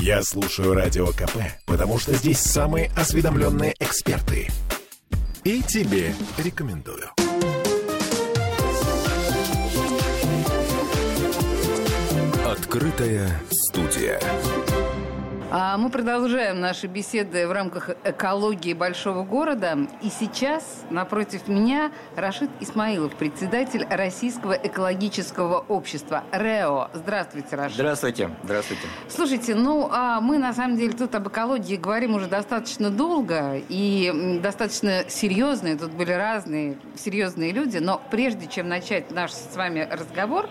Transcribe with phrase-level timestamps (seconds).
[0.00, 4.48] Я слушаю Радио КП, потому что здесь самые осведомленные эксперты.
[5.44, 7.10] И тебе рекомендую.
[12.44, 14.20] Открытая студия.
[15.48, 19.78] А мы продолжаем наши беседы в рамках экологии большого города.
[20.02, 26.90] И сейчас напротив меня Рашид Исмаилов, председатель Российского экологического общества РЭО.
[26.94, 27.76] Здравствуйте, Рашид.
[27.76, 28.30] Здравствуйте.
[28.42, 28.82] Здравствуйте.
[29.08, 34.40] Слушайте, ну а мы на самом деле тут об экологии говорим уже достаточно долго и
[34.42, 35.76] достаточно серьезные.
[35.76, 37.78] Тут были разные серьезные люди.
[37.78, 40.50] Но прежде чем начать наш с вами разговор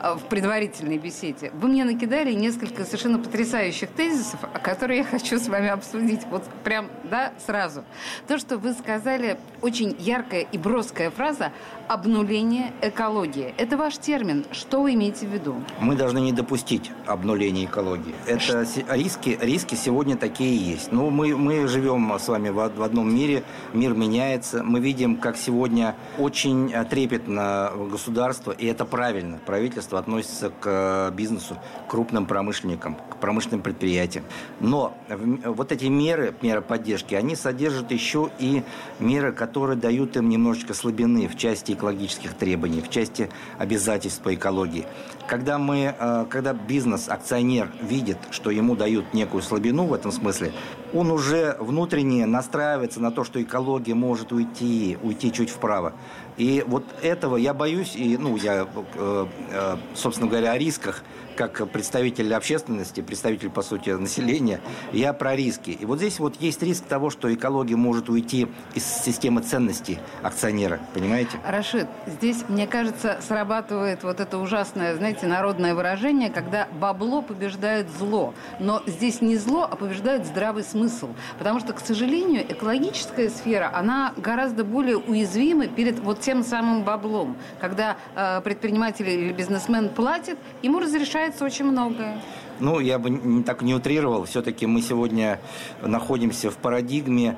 [0.00, 5.38] э, в предварительной беседе, вы мне накидали несколько совершенно потрясающих тезисов, вопросов, которые я хочу
[5.38, 6.20] с вами обсудить.
[6.30, 7.84] Вот прям, да, сразу.
[8.26, 11.52] То, что вы сказали, очень яркая и броская фраза
[11.88, 13.54] «обнуление экологии».
[13.56, 14.44] Это ваш термин.
[14.52, 15.56] Что вы имеете в виду?
[15.80, 18.14] Мы должны не допустить обнуления экологии.
[18.26, 20.92] Это риски, риски сегодня такие есть.
[20.92, 24.62] Но ну, мы, мы живем с вами в, в одном мире, мир меняется.
[24.62, 31.90] Мы видим, как сегодня очень трепетно государство, и это правильно, правительство относится к бизнесу, к
[31.90, 34.24] крупным промышленникам, к промышленным предприятиям этим.
[34.60, 34.96] Но
[35.44, 38.62] вот эти меры, меры поддержки, они содержат еще и
[38.98, 44.86] меры, которые дают им немножечко слабины в части экологических требований, в части обязательств по экологии.
[45.28, 50.52] Когда, мы, э, когда бизнес, акционер видит, что ему дают некую слабину в этом смысле,
[50.94, 55.92] он уже внутренне настраивается на то, что экология может уйти, уйти чуть вправо.
[56.38, 61.02] И вот этого я боюсь, и, ну, я, э, э, собственно говоря, о рисках
[61.36, 64.60] как представитель общественности, представитель, по сути, населения,
[64.92, 65.70] я про риски.
[65.70, 70.80] И вот здесь вот есть риск того, что экология может уйти из системы ценностей акционера,
[70.94, 71.38] понимаете?
[71.46, 78.34] Рашид, здесь, мне кажется, срабатывает вот это ужасное, знаете, народное выражение, когда бабло побеждает зло.
[78.58, 81.10] Но здесь не зло, а побеждает здравый смысл.
[81.38, 87.36] Потому что, к сожалению, экологическая сфера, она гораздо более уязвима перед вот тем самым баблом.
[87.60, 92.20] Когда э, предприниматель или бизнесмен платит, ему разрешают меняется очень многое.
[92.60, 94.24] Ну, я бы не так не утрировал.
[94.24, 95.40] Все-таки мы сегодня
[95.82, 97.36] находимся в парадигме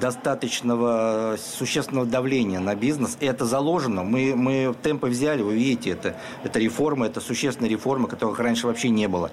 [0.00, 3.16] достаточного существенного давления на бизнес.
[3.20, 4.04] И это заложено.
[4.04, 8.90] Мы, мы темпы взяли, вы видите, это, это реформа, это существенная реформа, которых раньше вообще
[8.90, 9.30] не было.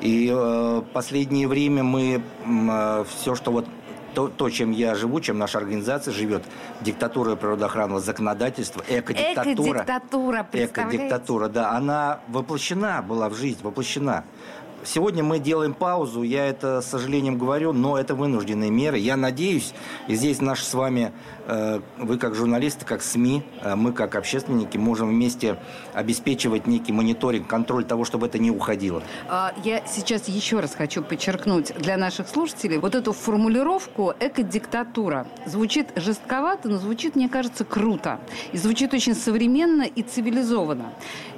[0.00, 3.66] И э, последнее время мы э, все, что вот
[4.16, 6.42] то, то, чем я живу, чем наша организация живет,
[6.80, 9.82] диктатура природоохранного законодательства, экодиктатура.
[9.82, 14.24] Экодиктатура, Экодиктатура, да, она воплощена была в жизнь, воплощена.
[14.86, 18.98] Сегодня мы делаем паузу, я это с сожалением говорю, но это вынужденные меры.
[18.98, 19.74] Я надеюсь,
[20.06, 21.12] и здесь наш с вами,
[21.48, 25.58] э, вы как журналисты, как СМИ, э, мы как общественники можем вместе
[25.92, 29.02] обеспечивать некий мониторинг, контроль того, чтобы это не уходило.
[29.28, 35.26] А, я сейчас еще раз хочу подчеркнуть для наших слушателей вот эту формулировку «экодиктатура».
[35.46, 38.20] Звучит жестковато, но звучит, мне кажется, круто.
[38.52, 40.92] И звучит очень современно и цивилизованно.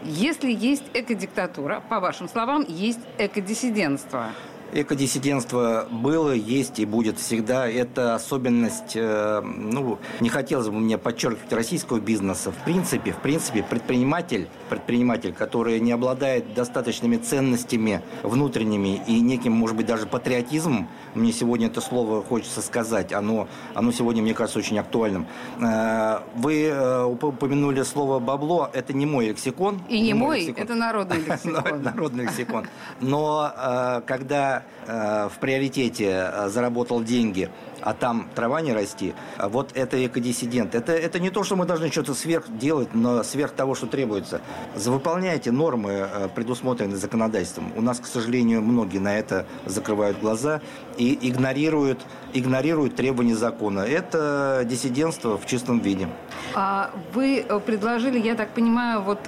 [0.05, 3.01] Если есть экодиктатура, по вашим словам, есть
[3.39, 4.31] экодиссидентство.
[4.71, 7.67] Экодиссидентство было, есть и будет всегда.
[7.67, 12.53] Это особенность, э, ну, не хотелось бы мне подчеркивать российского бизнеса.
[12.53, 19.75] В принципе, в принципе, предприниматель, предприниматель, который не обладает достаточными ценностями внутренними и неким, может
[19.75, 24.79] быть, даже патриотизмом, мне сегодня это слово хочется сказать, оно, оно сегодня, мне кажется, очень
[24.79, 25.27] актуальным.
[25.63, 29.81] Э, вы э, упомянули слово «бабло», это не мой лексикон.
[29.89, 30.65] И не, не мой, лексикон.
[30.65, 31.83] это народный лексикон.
[31.83, 32.67] Народный лексикон.
[33.01, 37.51] Но когда э, в приоритете э, заработал деньги,
[37.83, 40.75] а там трава не расти, вот это экодиссидент.
[40.75, 44.41] Это, это не то, что мы должны что-то сверх делать, но сверх того, что требуется.
[44.75, 47.73] Выполняйте нормы, э, предусмотренные законодательством.
[47.77, 50.61] У нас, к сожалению, многие на это закрывают глаза
[50.97, 52.01] и игнорируют,
[52.33, 53.81] игнорируют требования закона.
[53.81, 56.09] Это диссидентство в чистом виде.
[56.55, 59.19] А вы э, предложили, я так понимаю, вот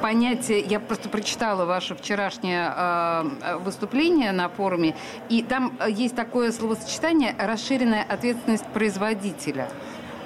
[0.00, 4.96] понятие, я просто прочитала ваше вчерашнее э, выступление на форуме,
[5.28, 9.68] и там есть такое словосочетание «расширенная ответственность производителя».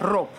[0.00, 0.30] РОП.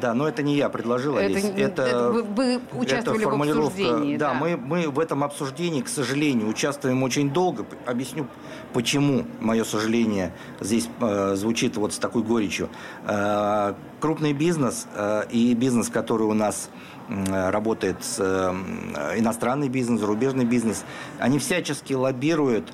[0.00, 3.66] Да, но это не я предложил, это, это, это вы, вы участвовали это формулировка, в
[3.66, 4.16] обсуждении.
[4.16, 4.34] Да, да.
[4.34, 7.66] Мы, мы в этом обсуждении, к сожалению, участвуем очень долго.
[7.84, 8.28] Объясню,
[8.72, 12.68] почему мое сожаление здесь э, звучит вот с такой горечью.
[13.06, 16.70] Э, крупный бизнес э, и бизнес, который у нас
[17.08, 20.84] работает, с, э, иностранный бизнес, зарубежный бизнес,
[21.18, 22.72] они всячески лоббируют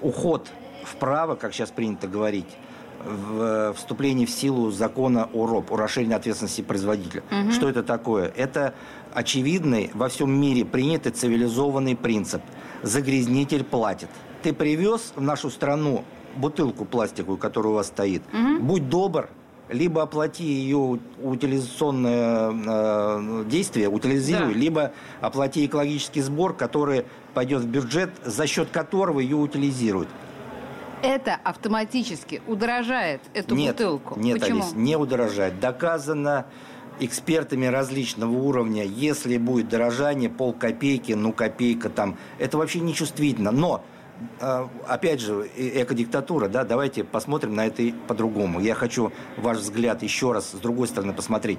[0.00, 0.48] уход
[0.84, 2.46] вправо, как сейчас принято говорить,
[3.04, 7.22] в вступлении в силу закона о РОП, о расширении ответственности производителя.
[7.30, 7.52] Угу.
[7.52, 8.32] Что это такое?
[8.36, 8.74] Это
[9.12, 12.42] очевидный во всем мире принятый цивилизованный принцип.
[12.82, 14.08] загрязнитель платит.
[14.42, 16.04] Ты привез в нашу страну
[16.36, 18.22] бутылку пластиковую, которая у вас стоит.
[18.32, 18.64] Угу.
[18.64, 19.28] Будь добр,
[19.68, 24.58] либо оплати ее утилизационное э, действие, утилизируй, да.
[24.58, 30.08] либо оплати экологический сбор, который пойдет в бюджет, за счет которого ее утилизируют.
[31.04, 34.18] Это автоматически удорожает эту нет, бутылку?
[34.18, 34.62] Нет, Почему?
[34.62, 35.60] Алис, не удорожает.
[35.60, 36.46] Доказано
[36.98, 43.50] экспертами различного уровня, если будет дорожание пол копейки, ну копейка там, это вообще не чувствительно.
[43.50, 43.84] Но
[44.40, 48.60] а, опять же, экодиктатура, да, давайте посмотрим на это по-другому.
[48.60, 51.58] Я хочу ваш взгляд еще раз с другой стороны посмотреть.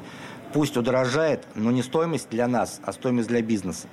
[0.53, 3.87] Пусть удорожает, но не стоимость для нас, а стоимость для бизнеса.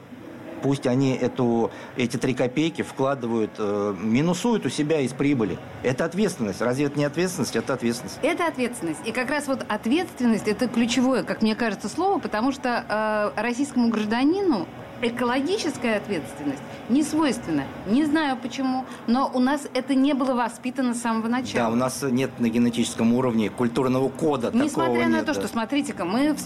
[0.62, 5.58] Пусть они эту, эти три копейки вкладывают, э, минусуют у себя из прибыли.
[5.82, 6.60] Это ответственность.
[6.60, 7.56] Разве это не ответственность?
[7.56, 8.18] Это ответственность.
[8.22, 9.00] Это ответственность.
[9.04, 13.88] И как раз вот ответственность– это ключевое, как мне кажется, слово, потому что э, российскому
[13.88, 14.66] гражданину
[15.02, 17.64] экологическая ответственность не свойственна.
[17.86, 21.66] Не знаю почему, но у нас это не было воспитано с самого начала.
[21.66, 25.40] Да, у нас нет на генетическом уровне культурного кода Несмотря на нет, то, да.
[25.40, 26.36] что, смотрите-ка, мы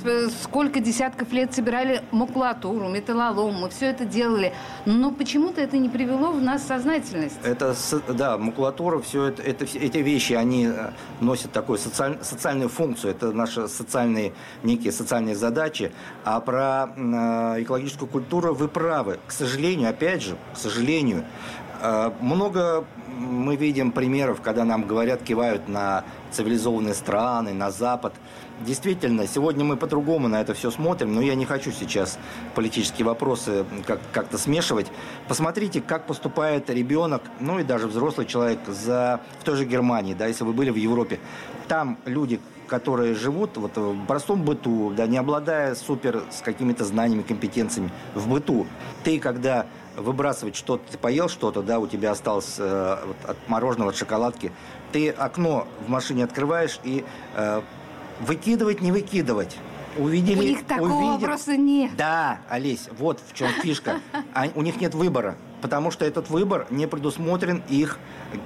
[0.43, 4.53] сколько десятков лет собирали макулатуру, металлолом, мы все это делали,
[4.87, 7.37] но почему-то это не привело в нас сознательность.
[7.43, 7.75] Это,
[8.09, 13.32] да, макулатура, все это, это, эти вещи, они э, носят такую социаль, социальную функцию, это
[13.32, 14.32] наши социальные,
[14.62, 15.93] некие социальные задачи,
[16.25, 19.19] а про э, экологическую культуру которой вы правы.
[19.27, 21.25] К сожалению, опять же, к сожалению,
[22.20, 22.84] много
[23.19, 28.14] мы видим примеров, когда нам говорят, кивают на цивилизованные страны, на Запад.
[28.61, 32.19] Действительно, сегодня мы по-другому на это все смотрим, но я не хочу сейчас
[32.55, 34.87] политические вопросы как- как-то смешивать.
[35.28, 40.26] Посмотрите, как поступает ребенок, ну и даже взрослый человек за, в той же Германии, да,
[40.26, 41.20] если вы были в Европе.
[41.69, 47.23] Там люди, которые живут вот в простом быту, да, не обладая супер с какими-то знаниями,
[47.23, 48.67] компетенциями в быту.
[49.05, 49.67] Ты, когда
[49.97, 54.53] выбрасывать что-то, ты поел что-то, да, у тебя осталось э, вот, от мороженого, от шоколадки,
[54.93, 57.05] ты окно в машине открываешь и
[57.35, 57.63] э,
[58.21, 59.57] выкидывать, не выкидывать.
[59.97, 61.25] Увидели, у них такого увидели.
[61.25, 61.97] вопроса нет.
[61.97, 64.01] Да, Олесь, вот в чем фишка.
[64.35, 67.99] А, у них нет выбора, потому что этот выбор не предусмотрен их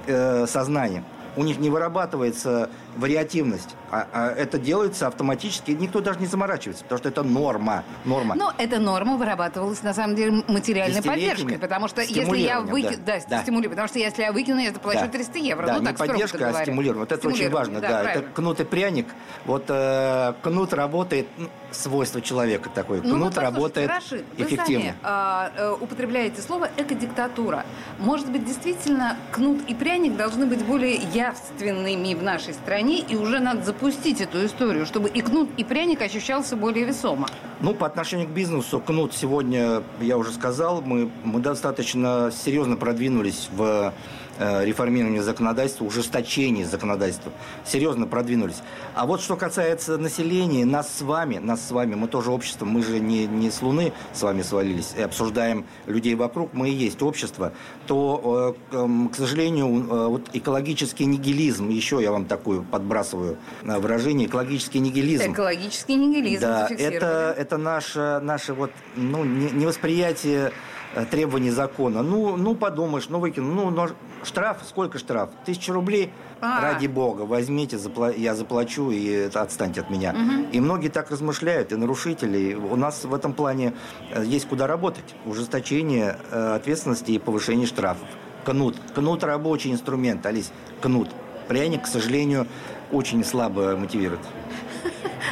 [0.07, 1.03] э, сознанием
[1.35, 6.99] у них не вырабатывается вариативность, а, а это делается автоматически, никто даже не заморачивается, потому
[6.99, 7.83] что это норма.
[8.05, 8.35] норма.
[8.35, 13.19] Но эта норма вырабатывалась на самом деле материальной поддержкой, потому что если я выкину, да,
[13.27, 15.07] да, стимулирую, потому что если я выкину, я заплачу да.
[15.07, 15.67] 300 евро.
[15.67, 17.01] Да, ну, не так, поддержка, а стимулирование.
[17.01, 18.03] Вот это очень важно, да.
[18.03, 18.11] да.
[18.11, 19.07] Это кнут и пряник.
[19.45, 23.01] Вот э, кнут работает, ну, свойство человека такое.
[23.01, 24.65] Ну, кнут вот, работает Рашид, эффективно.
[24.65, 27.65] Вы сами, а, э, употребляете слово экодиктатура.
[27.99, 33.39] Может быть, действительно, кнут и пряник должны быть более явственными в нашей стране, и уже
[33.39, 37.27] надо запустить эту историю, чтобы и кнут, и пряник ощущался более весомо.
[37.61, 43.49] Ну, по отношению к бизнесу, кнут сегодня, я уже сказал, мы, мы достаточно серьезно продвинулись
[43.51, 43.93] в
[44.43, 47.31] Э, реформирования законодательства, ужесточения законодательства.
[47.63, 48.55] Серьезно продвинулись.
[48.95, 52.81] А вот что касается населения, нас с вами, нас с вами, мы тоже общество, мы
[52.81, 57.03] же не, не с Луны с вами свалились и обсуждаем людей вокруг, мы и есть
[57.03, 57.53] общество,
[57.85, 64.27] то, э, эм, к сожалению, э, вот экологический нигилизм, еще я вам такую подбрасываю выражение,
[64.27, 65.33] экологический нигилизм.
[65.33, 66.41] Экологический нигилизм.
[66.41, 70.51] Да, это, это наше, наше вот, ну, невосприятие
[70.93, 72.03] Э, требований закона.
[72.03, 73.53] Ну, ну подумаешь, ну выкину.
[73.53, 73.89] Ну, но
[74.23, 75.29] штраф, сколько штраф?
[75.45, 76.11] Тысяча рублей?
[76.41, 76.61] А.
[76.61, 80.11] Ради бога, возьмите, запла- я заплачу и отстаньте от меня.
[80.11, 80.47] Угу.
[80.51, 82.55] И многие так размышляют, и нарушители.
[82.55, 83.73] У нас в этом плане
[84.11, 85.15] э, есть куда работать.
[85.25, 88.07] Ужесточение э, ответственности и повышение штрафов.
[88.43, 88.75] Кнут.
[88.93, 90.51] Кнут рабочий инструмент, Алис.
[90.81, 91.09] Кнут.
[91.47, 92.47] Пряник, к сожалению,
[92.91, 94.21] очень слабо мотивирует.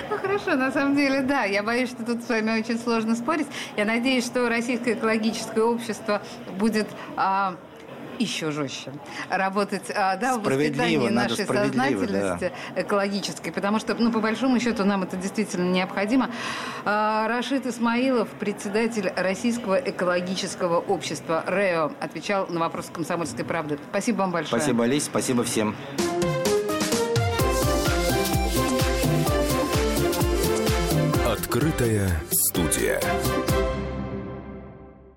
[0.10, 1.44] Ну хорошо, на самом деле, да.
[1.44, 3.48] Я боюсь, что тут с вами очень сложно спорить.
[3.78, 6.22] Я надеюсь, что российское экологическое общество
[6.58, 7.56] будет а,
[8.20, 8.92] еще жестче
[9.30, 12.82] работать а, да, в воспитании нашей сознательности да.
[12.82, 16.30] экологической, потому что, ну, по большому счету, нам это действительно необходимо.
[16.86, 23.80] А, Рашид Исмаилов, председатель Российского экологического общества РЭО, отвечал на вопрос комсомольской правды.
[23.90, 24.62] Спасибо вам большое.
[24.62, 25.76] Спасибо, Олесь, спасибо всем.
[31.60, 33.01] Открытая студия.